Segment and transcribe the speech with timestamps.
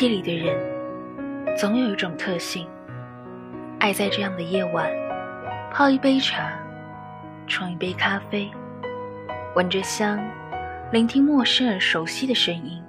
[0.00, 0.56] 个世界里的人，
[1.58, 2.66] 总有一种特性，
[3.78, 4.90] 爱在这样的夜晚，
[5.70, 6.58] 泡一杯茶，
[7.46, 8.50] 冲一杯咖啡，
[9.54, 10.18] 闻着香，
[10.90, 12.82] 聆听陌生而熟悉的声音。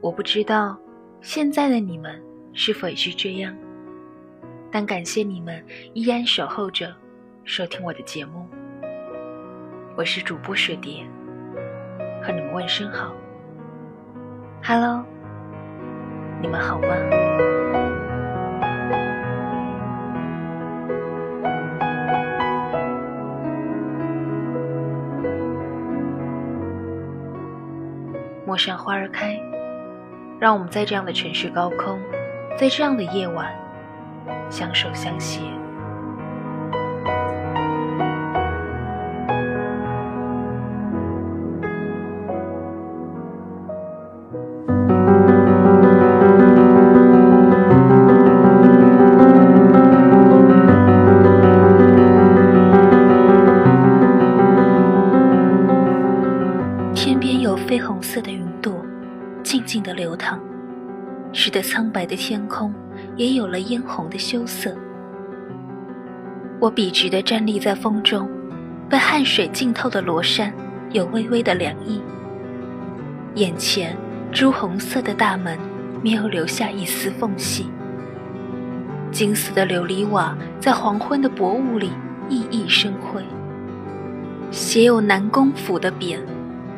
[0.00, 0.76] 我不知道
[1.20, 2.20] 现在的你们
[2.52, 3.54] 是否也是这样，
[4.72, 6.92] 但感谢你们依然守候着
[7.44, 8.44] 收听我的节目。
[9.96, 11.06] 我是主播雪蝶，
[12.24, 13.14] 和你们问声好。
[14.64, 15.04] Hello，
[16.40, 16.88] 你们好吗？
[28.46, 29.38] 陌上花儿开，
[30.38, 32.00] 让我们在这样的城市高空，
[32.56, 33.52] 在这样的夜晚，
[34.48, 35.40] 相守相携。
[61.56, 62.70] 使得苍白的天空
[63.16, 64.76] 也有了嫣红的羞涩。
[66.60, 68.28] 我笔直地站立在风中，
[68.90, 70.52] 被汗水浸透的罗衫
[70.92, 72.02] 有微微的凉意。
[73.36, 73.96] 眼前
[74.30, 75.58] 朱红色的大门
[76.02, 77.70] 没有留下一丝缝隙，
[79.10, 81.90] 金色的琉璃瓦在黄昏的薄雾里
[82.28, 83.24] 熠熠生辉。
[84.50, 86.18] 写有南宫府的匾，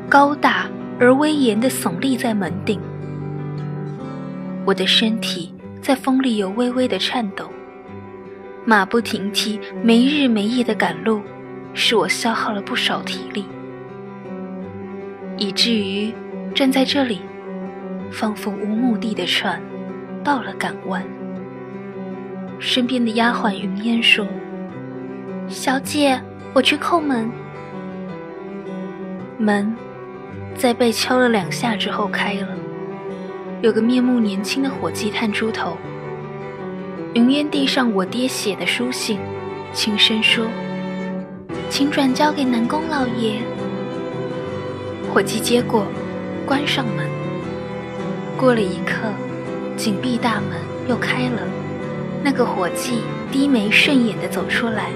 [0.08, 0.68] 高大
[1.00, 2.80] 而威严地耸立在门顶。
[4.68, 7.50] 我的身体在风里有微微的颤抖，
[8.66, 11.22] 马不停蹄、没日没夜的赶路，
[11.72, 13.46] 使我消耗了不少体力，
[15.38, 16.12] 以至于
[16.54, 17.22] 站在这里，
[18.12, 19.58] 仿佛无目的的船
[20.22, 21.02] 到了港湾。
[22.58, 24.26] 身边的丫鬟云烟说
[25.48, 26.20] ：“小姐，
[26.52, 27.30] 我去叩门。”
[29.40, 29.74] 门
[30.54, 32.48] 在被敲了两下之后开了。
[33.60, 35.76] 有个面目年轻的伙计探出头，
[37.14, 39.18] 云烟递上我爹写的书信，
[39.72, 40.46] 轻声说
[41.68, 43.40] ：“请转交给南宫老爷。”
[45.12, 45.86] 伙计接过，
[46.46, 47.04] 关上门。
[48.36, 49.08] 过了一刻，
[49.76, 51.42] 紧闭大门又开了，
[52.22, 53.00] 那个伙计
[53.32, 54.90] 低眉顺眼地走出来，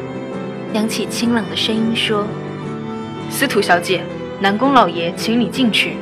[0.73, 2.25] 扬起清冷的声音说
[3.29, 4.05] ：“司徒小姐，
[4.39, 5.97] 南宫老爷请你进去。”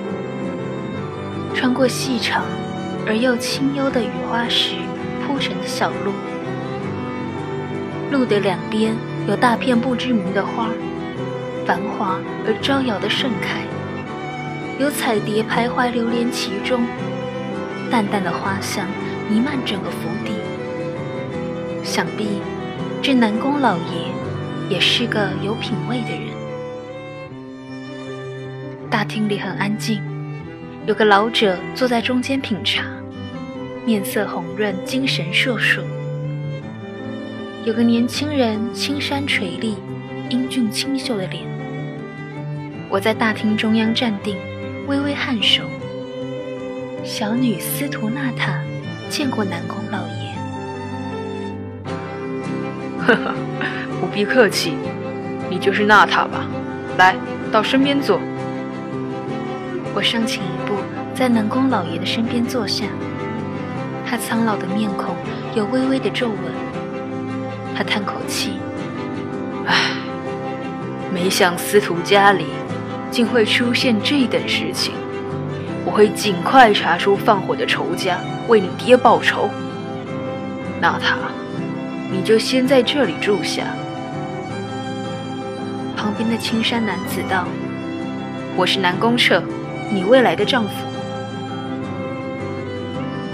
[1.60, 2.42] 穿过细长
[3.06, 4.76] 而又清幽的雨花石
[5.22, 6.14] 铺成的小路，
[8.10, 8.96] 路的两边
[9.28, 10.70] 有大片不知名的花，
[11.66, 13.60] 繁华而招摇的盛开，
[14.78, 16.80] 有彩蝶徘徊流连其中，
[17.90, 18.86] 淡淡的花香
[19.28, 20.32] 弥漫整个府邸。
[21.84, 22.40] 想必
[23.02, 24.08] 这南宫老爷
[24.70, 26.30] 也是个有品位的人。
[28.88, 30.00] 大厅里很安静。
[30.86, 32.82] 有个老者坐在中间品茶，
[33.84, 35.82] 面色红润，精神烁烁。
[37.64, 39.76] 有个年轻人青山垂立，
[40.30, 41.44] 英俊清秀的脸。
[42.88, 44.36] 我在大厅中央站定，
[44.88, 45.62] 微微颔首。
[47.04, 48.58] 小女司徒娜塔
[49.10, 50.34] 见过南宫老爷。
[53.06, 53.34] 呵呵，
[54.00, 54.74] 不必客气，
[55.50, 56.46] 你就是娜塔吧？
[56.96, 57.14] 来
[57.52, 58.18] 到身边坐。
[59.92, 60.74] 我上前一步，
[61.14, 62.84] 在南宫老爷的身边坐下。
[64.06, 65.16] 他苍老的面孔
[65.54, 66.38] 有微微的皱纹。
[67.76, 68.52] 他叹口气
[69.66, 69.76] ：“唉，
[71.12, 72.46] 没想司徒家里
[73.10, 74.94] 竟会出现这等事情。
[75.84, 78.18] 我会尽快查出放火的仇家，
[78.48, 79.50] 为你爹报仇。
[80.80, 81.16] 娜塔，
[82.12, 83.64] 你就先在这里住下。”
[85.96, 87.44] 旁边的青衫男子道
[88.56, 89.42] ：“我是南宫彻。”
[89.92, 90.70] 你未来的丈夫，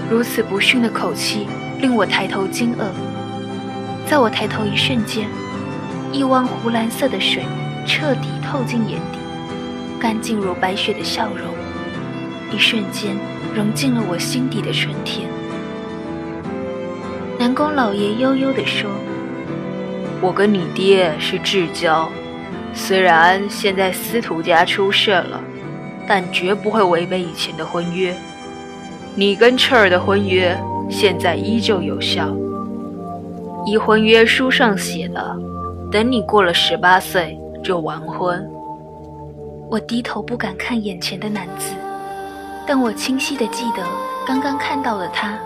[0.09, 1.45] 如此不逊的口气
[1.79, 2.85] 令我抬头惊愕。
[4.07, 5.27] 在我抬头一瞬间，
[6.11, 7.43] 一汪湖蓝色的水
[7.85, 9.19] 彻底透进眼底，
[9.99, 11.53] 干净如白雪的笑容，
[12.51, 13.15] 一瞬间
[13.53, 15.29] 融进了我心底的春天。
[17.37, 18.89] 南宫老爷悠悠地说
[20.19, 22.09] ：“我跟你爹是至交，
[22.73, 25.39] 虽然现在司徒家出事了。”
[26.07, 28.15] 但绝不会违背以前的婚约。
[29.15, 30.57] 你跟彻儿的婚约
[30.89, 32.33] 现在依旧有效。
[33.65, 35.37] 依婚约书上写的，
[35.91, 38.49] 等你过了十八岁就完婚。
[39.69, 41.73] 我低头不敢看眼前的男子，
[42.65, 43.83] 但我清晰的记得
[44.25, 45.37] 刚刚看到了他，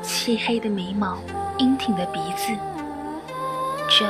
[0.00, 1.18] 漆黑的眉毛，
[1.58, 2.52] 英挺的鼻子，
[3.90, 4.06] 这，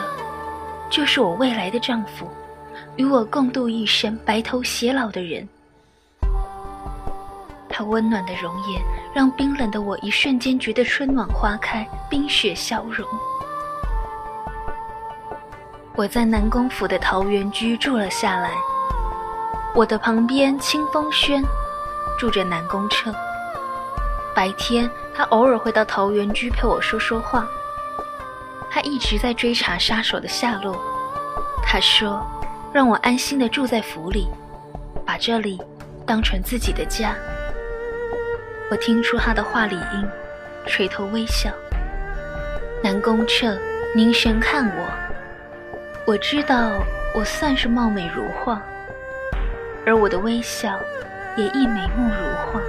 [0.89, 2.27] 就是我未来的丈夫，
[2.95, 5.49] 与我共度一生、白头偕老的人。
[7.81, 8.83] 他温暖的容颜，
[9.15, 13.09] 让冰冷的我一瞬间觉得春暖花开，冰雪消融。
[15.95, 18.51] 我在南宫府的桃源居住了下来，
[19.75, 21.43] 我的旁边清风轩
[22.19, 23.11] 住着南宫彻。
[24.35, 27.49] 白天他偶尔会到桃源居陪我说说话。
[28.71, 30.77] 他一直在追查杀手的下落。
[31.63, 32.21] 他说，
[32.75, 34.29] 让我安心的住在府里，
[35.07, 35.59] 把这里
[36.05, 37.17] 当成自己的家。
[38.71, 40.09] 我听出他的话里音，
[40.65, 41.51] 垂头微笑。
[42.81, 43.59] 南宫彻
[43.95, 44.87] 凝神看我。
[46.07, 46.81] 我知道
[47.13, 48.63] 我算是貌美如画，
[49.85, 50.79] 而我的微笑
[51.37, 52.61] 也亦眉目如画，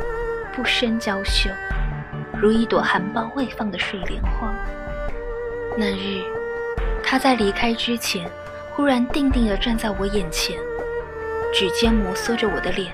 [0.56, 1.52] 不生娇羞，
[2.36, 4.52] 如一朵含苞未放的水莲花。
[5.78, 6.24] 那日，
[7.04, 8.28] 他在离开之前，
[8.76, 10.58] 忽然定定地站在我眼前，
[11.54, 12.92] 指尖摩挲着我的脸，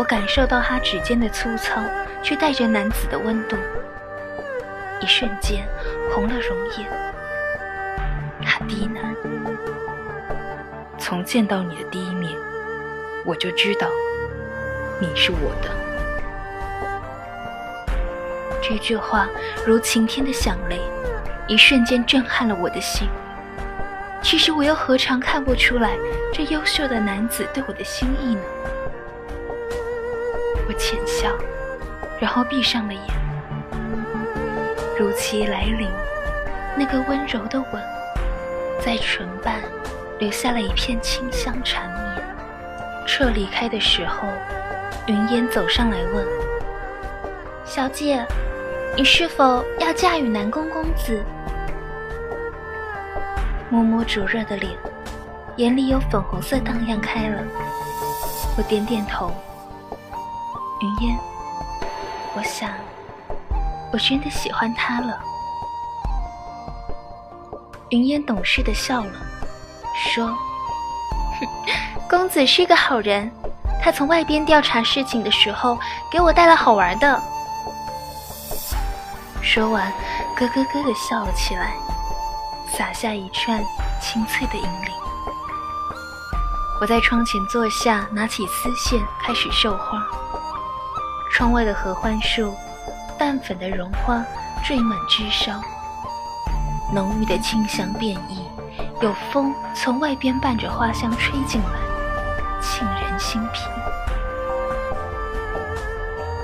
[0.00, 1.82] 我感受到他指尖的粗糙，
[2.22, 3.56] 却带着男子的温度，
[4.98, 5.62] 一瞬间
[6.10, 6.88] 红了容颜。
[8.42, 9.14] 他低喃
[10.96, 12.32] ：“从见到你的第一面，
[13.26, 13.88] 我就知道
[14.98, 15.68] 你是我的。”
[18.62, 19.28] 这句话
[19.66, 20.80] 如晴天的响雷，
[21.46, 23.06] 一瞬间震撼了我的心。
[24.22, 25.94] 其实我又何尝看不出来
[26.32, 28.40] 这优秀的男子对我的心意呢？
[30.70, 31.28] 我浅笑，
[32.20, 33.02] 然后闭上了眼。
[34.96, 35.88] 如期来临，
[36.78, 37.82] 那个温柔的吻。
[38.80, 39.56] 在唇瓣
[40.20, 42.24] 留下了一片清香缠绵。
[43.04, 44.28] 撤离开的时候，
[45.08, 46.24] 云烟走上来问
[47.66, 48.24] ：“小姐，
[48.96, 51.20] 你是否要嫁与南宫公子？”
[53.70, 54.72] 摸摸灼热的脸，
[55.56, 57.42] 眼里有粉红色荡漾开了。
[58.56, 59.34] 我点点头。
[60.80, 61.18] 云烟，
[62.34, 62.70] 我想，
[63.92, 65.20] 我真的喜欢他了。
[67.90, 69.12] 云烟懂事的笑了，
[69.94, 70.26] 说
[71.38, 71.46] ：“哼，
[72.08, 73.30] 公子是个好人。
[73.82, 75.78] 他从外边调查事情的时候，
[76.10, 77.22] 给我带了好玩的。”
[79.42, 79.92] 说完，
[80.38, 81.74] 咯咯咯的笑了起来，
[82.68, 83.62] 洒下一串
[84.00, 84.92] 清脆的银铃。
[86.80, 90.02] 我在窗前坐下，拿起丝线开始绣花。
[91.40, 92.54] 窗外的合欢树，
[93.18, 94.22] 淡粉的绒花
[94.62, 95.58] 缀满枝梢。
[96.92, 98.46] 浓郁的清香遍溢，
[99.00, 103.62] 有风从外边伴着花香吹进来，沁人心脾。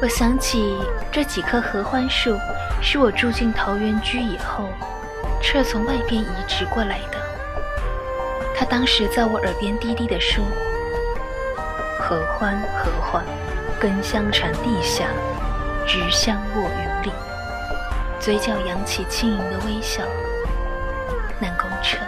[0.00, 0.78] 我想起
[1.12, 2.34] 这几棵合欢树，
[2.81, 4.70] 是我住进桃源居以后，
[5.42, 7.19] 彻从外边移植过来的。
[8.56, 10.42] 他当时在我耳边低低地说
[12.00, 13.23] ：“合欢，合欢，
[13.87, 15.05] 根香传地下，
[15.87, 17.12] 枝香落云里。”
[18.19, 20.02] 嘴角扬起轻盈的微笑。
[21.38, 21.99] 南宫彻，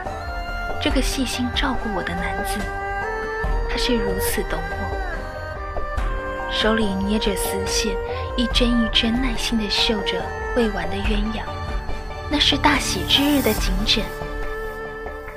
[0.82, 2.58] 这个细心照顾我的男子，
[3.70, 6.50] 他是如此懂我。
[6.50, 7.94] 手里捏着丝线，
[8.36, 10.20] 一针一针耐心地绣着
[10.56, 11.44] 未完的鸳鸯，
[12.28, 14.02] 那是大喜之日的锦枕。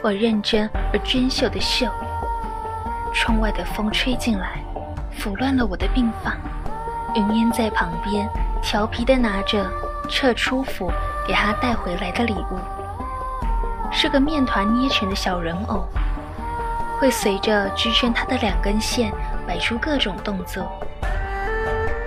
[0.02, 1.86] 我认真而娟秀的绣，
[3.14, 4.61] 窗外的风吹进来，
[5.22, 6.34] 腐乱了我的病房。
[7.14, 8.28] 云烟在旁边
[8.60, 9.70] 调皮地拿着
[10.10, 10.92] 撤出府
[11.28, 12.58] 给他带回来的礼物。
[13.92, 15.88] 是个面团捏成的小人偶，
[17.00, 19.12] 会随着支撑他的两根线
[19.46, 20.66] 摆出各种动作。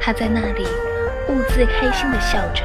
[0.02, 0.66] 他在那里
[1.28, 2.64] 兀自开心地笑着。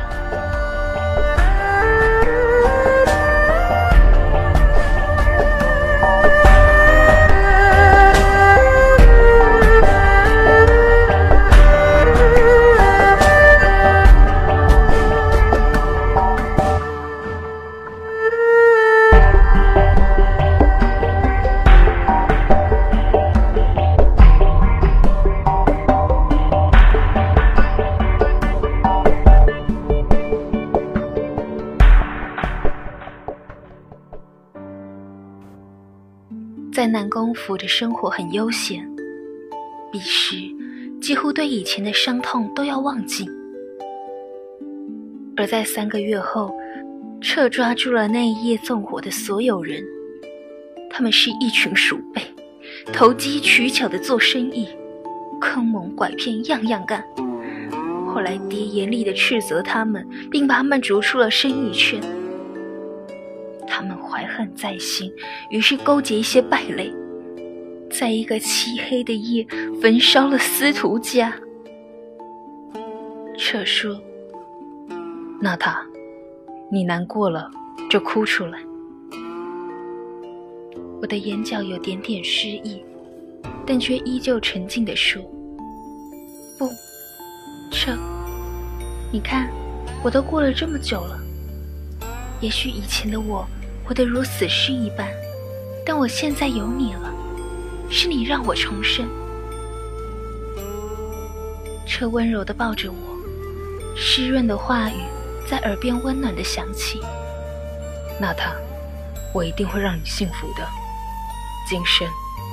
[36.72, 38.88] 在南宫府的生活很悠闲，
[39.92, 40.36] 彼时
[41.02, 43.28] 几乎对以前的伤痛都要忘记。
[45.36, 46.54] 而在三个月后，
[47.22, 49.84] 彻抓住了那一夜纵火的所有人，
[50.92, 52.22] 他们是一群鼠辈，
[52.94, 54.68] 投机取巧的做生意，
[55.42, 57.04] 坑蒙拐骗样样干。
[58.08, 62.00] 后来爹严厉地斥责他们，并把他们逐出了生意圈。
[64.40, 65.12] 恨在心，
[65.50, 66.90] 于是勾结一些败类，
[67.92, 69.46] 在一个漆黑的夜
[69.82, 71.36] 焚烧了司徒家。
[73.38, 74.02] 彻说
[75.42, 75.86] ：“娜塔，
[76.72, 77.52] 你难过了
[77.90, 78.58] 就哭出来。”
[81.02, 82.82] 我的眼角有点点失意，
[83.66, 85.22] 但却依旧沉静地说
[86.58, 86.70] ：“不，
[87.72, 87.92] 彻，
[89.12, 89.50] 你看，
[90.02, 91.20] 我都过了这么久了。
[92.40, 93.46] 也许以前的我
[93.90, 95.10] 活得如死尸一般，
[95.84, 97.12] 但我现在有你了，
[97.90, 99.10] 是你让我重生。”
[101.88, 102.98] 彻温柔地抱着我，
[103.98, 105.02] 湿润的话语
[105.50, 107.02] 在耳边温暖地响起
[108.22, 108.54] ：“娜塔，
[109.34, 110.64] 我一定会让你幸福的。”
[111.68, 112.08] 今生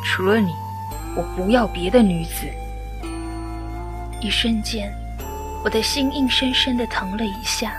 [0.07, 0.55] 除了你，
[1.15, 2.47] 我不要别的女子。
[4.23, 4.91] 一瞬间，
[5.63, 7.77] 我的心硬生生的疼了一下。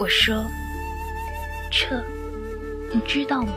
[0.00, 0.42] 我说
[1.78, 2.02] ：“彻，
[2.92, 3.52] 你知道吗？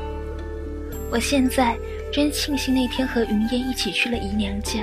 [1.12, 1.76] 我现在
[2.14, 4.82] 真庆幸那天和云烟一起去了姨娘家。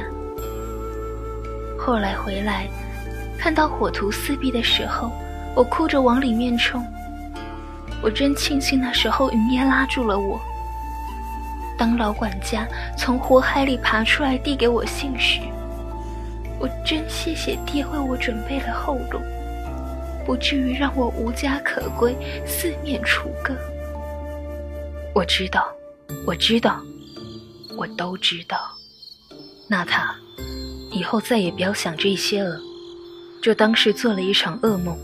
[1.79, 2.67] 后来回来，
[3.39, 5.13] 看到火图四壁的时候，
[5.55, 6.85] 我哭着往里面冲。
[8.03, 10.41] 我真庆幸那时候云烟拉住了我。”
[11.79, 12.67] 当老管家
[12.97, 15.39] 从火海里爬出来递给我信时，
[16.59, 19.21] 我真谢谢爹为我准备了后路，
[20.29, 23.57] 不至于让我无家可归、四面楚歌。
[25.15, 25.75] 我知道，
[26.27, 26.85] 我知道，
[27.79, 28.77] 我都知道。
[29.67, 30.15] 娜塔，
[30.93, 32.61] 以后再也不要想这些了，
[33.41, 34.99] 就当是做了一场噩梦。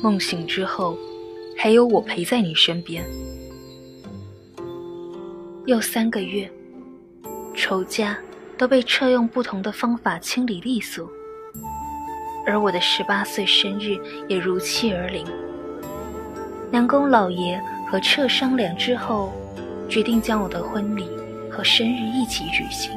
[0.00, 0.96] 梦醒之后，
[1.58, 3.04] 还有我陪在你身边。
[5.66, 6.48] 又三个月，
[7.56, 8.16] 仇家
[8.56, 11.10] 都被撤用不同的方法清理利索，
[12.46, 13.96] 而我的十八岁生日
[14.28, 15.24] 也如期而临。
[16.70, 19.32] 南宫老爷和彻商量之后，
[19.88, 21.08] 决定将我的婚礼
[21.50, 22.92] 和生日一起举行。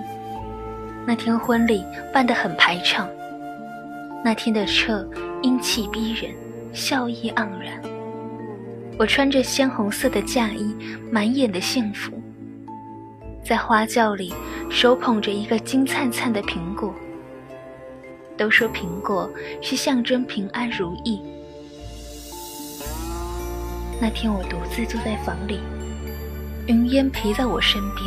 [1.05, 1.83] 那天婚礼
[2.13, 3.09] 办得很排场，
[4.23, 5.07] 那天的彻
[5.41, 6.31] 英气逼人，
[6.71, 7.81] 笑意盎然。
[8.97, 10.75] 我穿着鲜红色的嫁衣，
[11.11, 12.13] 满眼的幸福。
[13.43, 14.33] 在花轿里，
[14.69, 16.93] 手捧着一个金灿灿的苹果。
[18.43, 19.31] 都说苹果
[19.61, 21.21] 是象征平安如意。
[24.01, 25.61] 那天我独自坐在房里，
[26.67, 28.05] 云烟陪在我身边。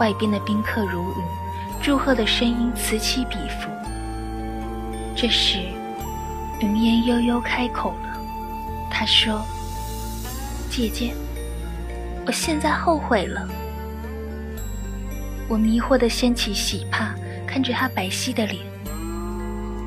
[0.00, 1.16] 外边的宾客如云，
[1.82, 3.68] 祝贺的声音此起彼伏。
[5.14, 5.58] 这时，
[6.58, 8.18] 云烟悠悠开口了，
[8.90, 9.42] 她说
[10.72, 11.12] ：“姐姐，
[12.26, 13.46] 我现在后悔了。”
[15.46, 17.14] 我迷惑的掀起喜帕，
[17.52, 18.58] 看着他白皙的脸。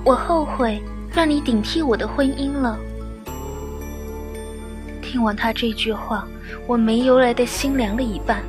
[0.04, 0.80] 我后悔
[1.12, 2.78] 让你顶替我的婚姻了。
[5.02, 6.28] 听完他这句话，
[6.68, 8.44] 我没由来的心凉了一半。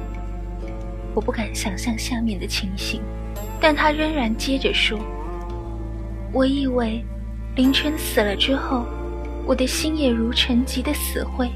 [1.14, 3.00] 我不敢想象下面的情形，
[3.58, 4.98] 但他仍然接着说
[6.30, 7.02] ：“我以为
[7.54, 8.84] 凌晨死了之后，
[9.46, 11.50] 我的心也如沉寂的死灰。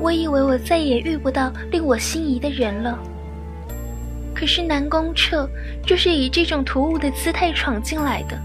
[0.00, 2.98] 我以为我再也遇不到令我心仪的人了。”
[4.34, 5.48] 可是南宫彻
[5.86, 8.38] 就是以这种突兀的姿态闯进来的。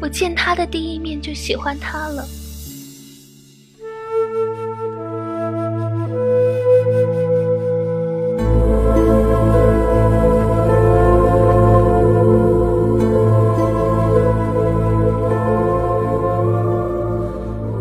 [0.00, 2.26] 我见他的第一面就喜欢他了。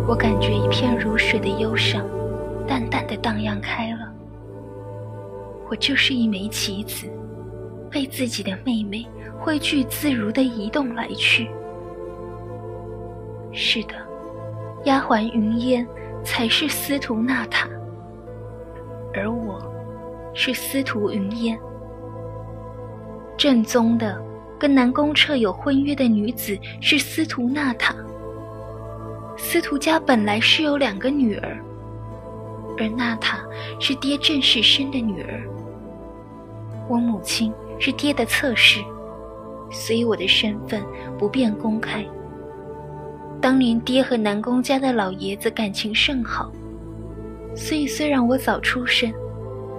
[0.08, 2.06] 我感觉一片如水的忧伤，
[2.68, 4.14] 淡淡的荡漾开了。
[5.70, 6.13] 我就是一
[6.64, 7.08] 棋子，
[7.92, 9.06] 被自己的妹妹
[9.38, 11.50] 挥去自如的移动来去。
[13.52, 13.96] 是的，
[14.86, 15.86] 丫鬟云烟
[16.24, 17.68] 才是司徒娜塔，
[19.14, 19.62] 而我
[20.34, 21.60] 是司徒云烟。
[23.36, 24.18] 正宗的
[24.58, 27.94] 跟南宫彻有婚约的女子是司徒娜塔。
[29.36, 31.58] 司徒家本来是有两个女儿，
[32.78, 33.44] 而娜塔
[33.82, 35.44] 是爹正式生的女儿。
[36.88, 38.82] 我母亲是爹的侧室，
[39.72, 40.84] 所以我的身份
[41.18, 42.06] 不便公开。
[43.42, 46.52] 当年爹和南宫家的老爷子感情甚好，
[47.56, 49.12] 所以虽然我早出生，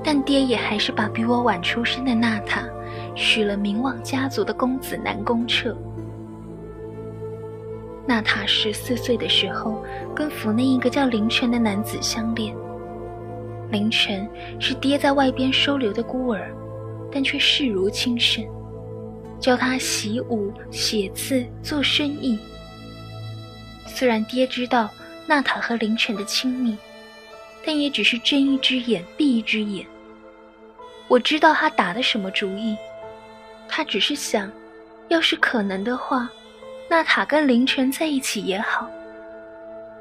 [0.02, 2.68] 但爹也还是把比我晚出生的娜塔
[3.14, 5.76] 许了名望家族的公子南宫彻。
[8.06, 9.82] 娜塔十四岁的时候，
[10.14, 12.54] 跟府内一个叫凌晨的男子相恋。
[13.70, 14.28] 凌晨
[14.61, 16.54] 是爹在外边收留的孤儿。
[17.14, 18.44] 但却视如亲生，
[19.38, 22.37] 教他习武、写字、做生意。
[23.87, 24.90] 虽然爹知道
[25.25, 26.76] 娜塔和凌晨的亲密，
[27.64, 29.87] 但也只是睁一只眼闭一只眼。
[31.06, 32.76] 我知道他打的什么主意，
[33.68, 34.50] 他只是想，
[35.06, 36.28] 要是可能的话，
[36.90, 38.90] 娜塔跟凌晨在一起也好。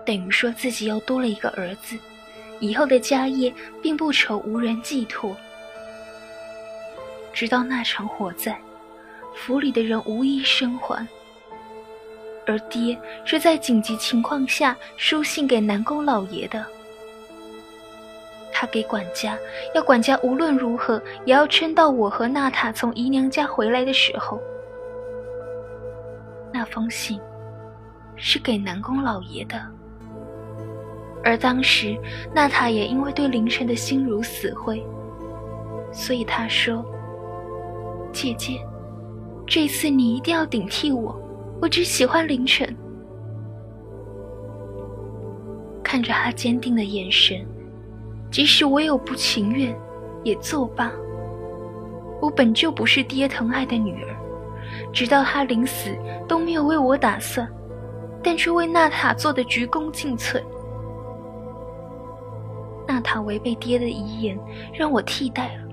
[0.03, 1.95] 等于说自己又多了一个儿子，
[2.59, 3.53] 以后的家业
[3.83, 5.37] 并不愁无人寄托。
[7.43, 8.57] 直到那场火灾，
[9.35, 11.05] 府里的人无一生还，
[12.47, 16.65] 而爹是在紧急情况下书信给南宫老爷的。
[18.53, 19.37] 他给管家，
[19.75, 24.39] 要管家无论如何也要撑到我和娜塔从姨娘家回来的时候。
[26.53, 27.19] 那封信
[28.15, 29.61] 是给南宫老爷的。
[31.25, 31.97] 而当时，
[32.33, 34.81] 娜塔也因为对凌晨的心如死灰，
[35.91, 36.85] 所以她说
[38.13, 38.65] ：“姐姐，
[39.45, 41.19] 这次你一定要顶替我，
[41.61, 42.73] 我只喜欢凌晨。”
[45.83, 47.45] 看着他坚定的眼神，
[48.31, 49.75] 即使我有不情愿，
[50.23, 50.91] 也作罢。
[52.21, 54.15] 我本就不是爹疼爱的女儿，
[54.93, 55.89] 直到他临死
[56.27, 57.45] 都没有为我打算，
[58.23, 60.41] 但却为娜塔做的鞠躬尽瘁。
[62.87, 64.39] 娜塔违背爹的遗言，
[64.73, 65.63] 让我替代了。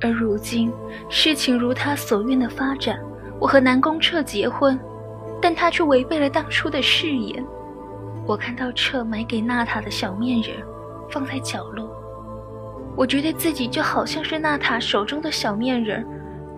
[0.00, 0.72] 而如今
[1.08, 2.98] 事情如他所愿的发展，
[3.40, 4.78] 我和南宫彻结婚，
[5.40, 7.44] 但他却违背了当初的誓言。
[8.26, 10.56] 我看到彻买给娜塔的小面人
[11.10, 11.90] 放在角落，
[12.96, 16.06] 我觉得自己就好像是娜塔手中的小面人，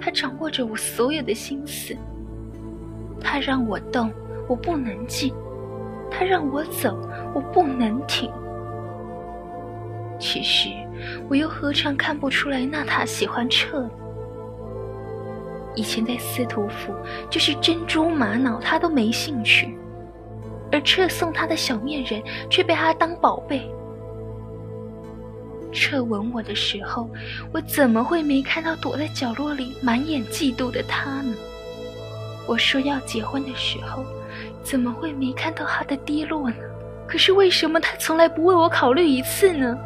[0.00, 1.96] 他掌握着我所有的心思。
[3.22, 4.10] 他让我动，
[4.48, 5.30] 我不能静；
[6.10, 6.98] 他让我走，
[7.34, 8.30] 我不能停。
[10.20, 10.68] 其实，
[11.28, 13.88] 我又何尝看不出来娜塔喜欢彻？
[15.74, 16.92] 以前在司徒府，
[17.30, 19.76] 就是珍珠玛瑙，他都没兴趣，
[20.70, 23.66] 而彻送他的小面人却被他当宝贝。
[25.72, 27.08] 彻吻我的时候，
[27.52, 31.34] 我怎么会没看到躲在角落里满眼嫉妒的他呢？
[32.46, 34.04] 我说要结婚的时候，
[34.62, 36.56] 怎么会没看到他的低落呢？
[37.06, 39.78] 可是为什么他从来不为我考虑一次呢？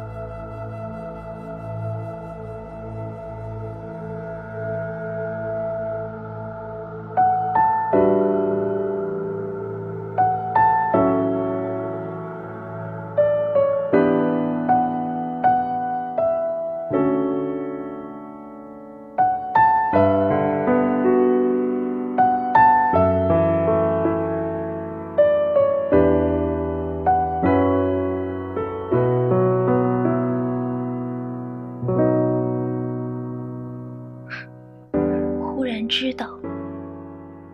[35.87, 36.39] 知道，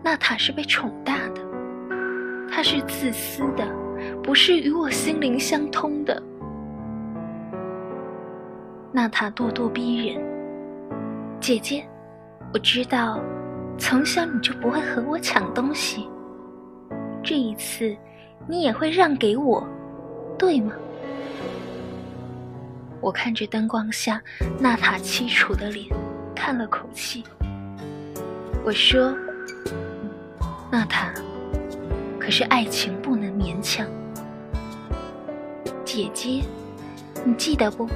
[0.02, 1.40] 娜塔是被宠大的，
[2.50, 3.66] 她是自私的，
[4.22, 6.22] 不是与我心灵相通的。
[8.92, 10.22] 娜塔咄咄逼人，
[11.40, 11.84] 姐姐，
[12.52, 13.20] 我知道，
[13.78, 16.08] 从小你就不会和我抢东西，
[17.22, 17.96] 这一次
[18.46, 19.66] 你也会让给我，
[20.38, 20.72] 对吗？
[23.00, 24.22] 我看着灯光下
[24.60, 25.86] 娜塔凄楚的脸，
[26.36, 27.24] 叹了口气。
[28.64, 29.12] 我说
[30.70, 31.12] ：“娜塔，
[32.16, 33.84] 可是爱情不能勉强。
[35.84, 36.42] 姐姐，
[37.24, 37.88] 你记得不？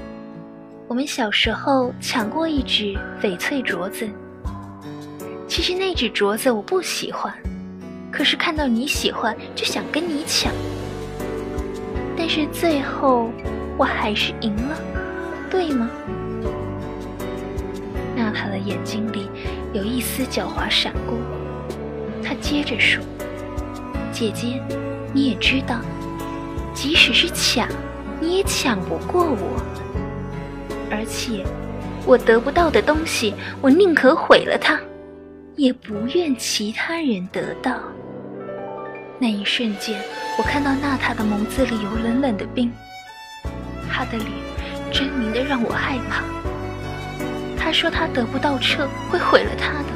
[0.88, 4.08] 我们小时候抢过一只翡翠镯子。
[5.46, 7.32] 其实那只镯子我不喜欢，
[8.10, 10.52] 可是看到你喜欢，就想跟你抢。
[12.18, 13.30] 但是最后
[13.78, 14.76] 我还是赢了，
[15.48, 15.88] 对吗？”
[18.16, 19.28] 娜塔的眼睛里
[19.76, 21.18] 有一丝狡猾闪过，
[22.24, 23.04] 她接着说
[24.10, 24.58] ：“姐姐，
[25.12, 25.82] 你也知道，
[26.72, 27.68] 即使是抢，
[28.18, 29.62] 你也抢不过我。
[30.90, 31.44] 而且，
[32.06, 34.80] 我得不到的东西，我宁可毁了它，
[35.56, 37.78] 也不愿其他人得到。”
[39.20, 40.00] 那一瞬间，
[40.38, 42.72] 我看到娜塔的眸子里有冷冷的冰，
[43.90, 44.26] 她的脸
[44.90, 46.24] 狰狞的让我害怕。
[47.66, 49.88] 他说他得不到车会毁了他的，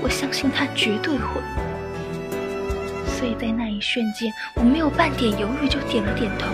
[0.00, 1.40] 我相信他绝对会。
[3.04, 6.46] 所以在那一瞬间，我没有半点犹豫，就点了点头。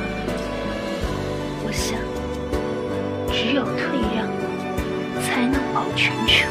[1.67, 1.99] 我想，
[3.37, 4.25] 只有退让，
[5.21, 6.49] 才能保全车。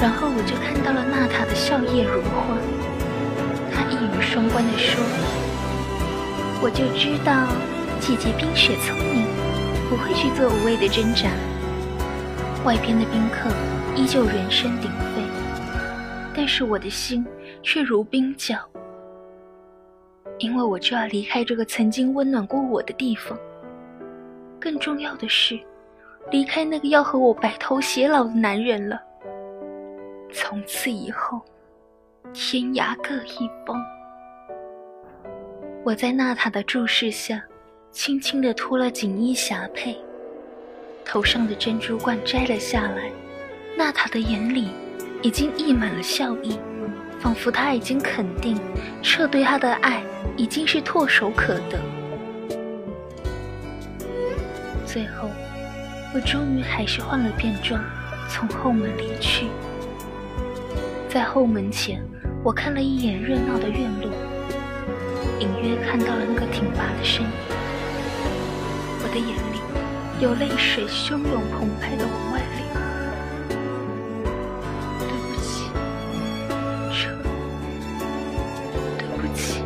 [0.00, 2.54] 然后我就看到了娜塔的笑靥如花，
[3.74, 5.02] 她一语双关地说
[6.62, 7.48] ：“我就知道
[7.98, 9.26] 姐姐冰雪聪明，
[9.90, 11.28] 不会去做无谓的挣扎。”
[12.66, 13.48] 外边的宾客
[13.94, 15.22] 依旧人声鼎沸。
[16.34, 17.24] 但是我的心
[17.62, 18.58] 却如冰窖，
[20.38, 23.38] 因为我就要离开这个曾经温暖过我的地方。
[24.58, 25.56] 更重要的是，
[26.32, 29.00] 离开那个要和我白头偕老的男人了。
[30.32, 31.40] 从此以后，
[32.32, 33.80] 天涯各一方。
[35.84, 37.40] 我在娜塔的注视下，
[37.92, 39.96] 轻轻地脱了锦衣霞帔，
[41.16, 43.10] 头上的珍珠冠摘了下来。
[43.74, 44.68] 娜塔的眼里
[45.22, 46.60] 已经溢满了笑意，
[47.18, 48.60] 仿佛他已经肯定，
[49.02, 50.02] 彻对他的爱
[50.36, 51.80] 已经是唾手可得。
[54.84, 55.30] 最后，
[56.14, 57.82] 我终于还是换了便装，
[58.28, 59.46] 从后门离去。
[61.08, 62.04] 在后门前，
[62.44, 64.10] 我看了一眼热闹的院落。
[65.40, 67.28] 隐约看到了那个挺拔的身影，
[69.02, 69.45] 我的眼里
[70.18, 72.64] 有泪水汹涌澎湃的往外流。
[74.98, 75.68] 对不起，
[76.90, 77.10] 车，
[78.96, 79.62] 对不起。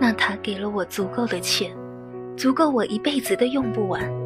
[0.00, 1.70] 那他给了我足够的钱，
[2.34, 4.21] 足够我一辈子都用不完。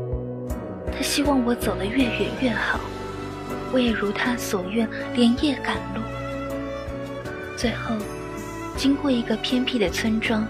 [0.97, 2.81] 他希望我走得越远越好，
[3.71, 6.01] 我也如他所愿，连夜赶路。
[7.55, 7.95] 最后，
[8.77, 10.47] 经过一个偏僻的村庄，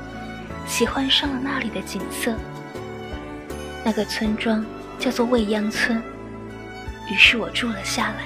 [0.67, 2.33] 喜欢上了那里的景色。
[3.85, 4.65] 那个村庄
[4.99, 6.01] 叫做未央村，
[7.11, 8.25] 于是我住了下来。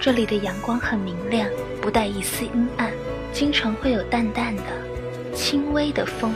[0.00, 1.48] 这里的阳光很明亮，
[1.80, 2.90] 不带一丝阴暗，
[3.32, 4.62] 经常会有淡淡的。
[5.34, 6.32] 轻微的风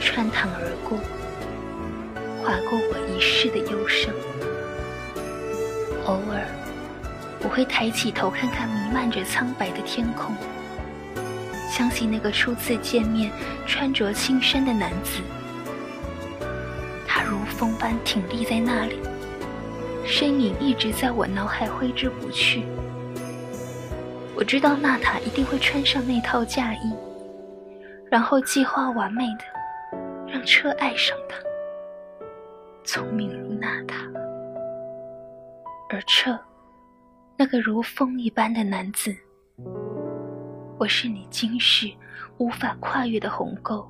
[0.00, 0.98] 穿堂而过，
[2.42, 4.12] 划过我一世的忧伤。
[6.06, 6.46] 偶尔，
[7.42, 10.34] 我会抬起头看看弥漫着苍白的天空，
[11.70, 13.30] 想起那个初次见面、
[13.66, 15.20] 穿着青衫的男子，
[17.06, 18.98] 他如风般挺立在那里，
[20.04, 22.64] 身影一直在我脑海挥之不去。
[24.34, 26.92] 我知道娜塔一定会穿上那套嫁衣。
[28.10, 29.44] 然后计划完美的
[30.30, 31.36] 让车爱上他，
[32.84, 34.10] 聪明如娜塔，
[35.88, 36.36] 而彻，
[37.36, 39.14] 那个如风一般的男子，
[40.78, 41.88] 我是你今世
[42.38, 43.88] 无法跨越的鸿沟。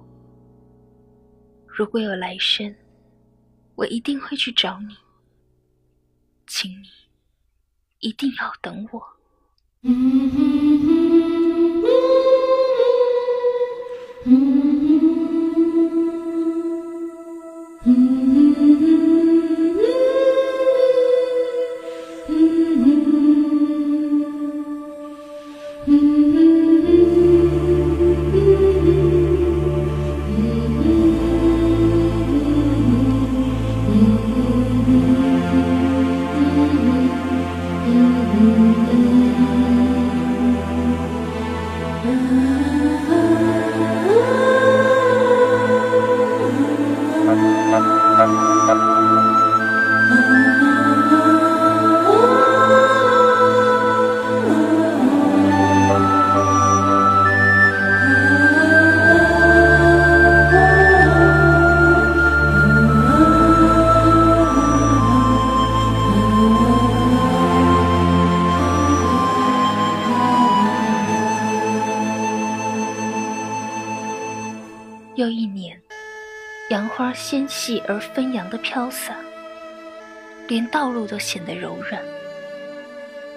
[1.66, 2.74] 如果有来生，
[3.74, 4.94] 我一定会去找你，
[6.46, 6.86] 请你
[8.00, 9.02] 一定要等我。
[75.14, 75.78] 又一年，
[76.70, 79.14] 杨花纤细而纷扬的飘洒，
[80.48, 82.00] 连道路都显得柔软。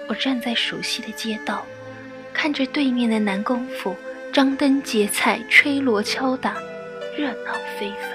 [0.08, 1.66] 我站在熟悉的街道，
[2.32, 3.94] 看着对面的南宫府
[4.32, 6.54] 张灯结彩、吹锣敲打，
[7.14, 8.10] 热闹非凡。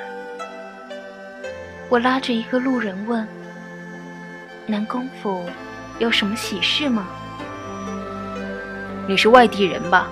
[1.88, 3.28] 我拉着一个路人问
[4.66, 5.48] ：“南宫府
[6.00, 7.08] 有什么喜事吗
[9.08, 10.10] ？”“你是外地人吧？”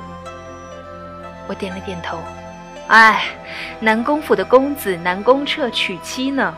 [1.50, 2.22] 我点了点头。
[2.90, 3.24] 哎，
[3.80, 6.52] 南宫府的公子南宫彻娶妻呢，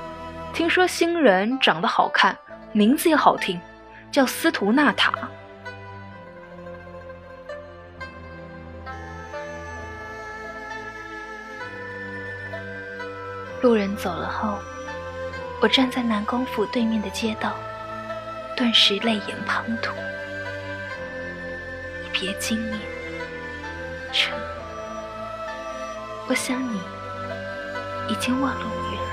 [0.54, 2.38] 听说新人长得好看，
[2.72, 3.60] 名字也好听，
[4.14, 5.12] 叫司徒娜塔。
[13.62, 14.58] 路人走了后，
[15.62, 17.52] 我站在南宫府对面的街道，
[18.56, 19.92] 顿时泪眼滂沱。
[22.02, 22.78] 你别惊讶，
[26.28, 26.80] 我想你
[28.10, 29.11] 已经忘了我。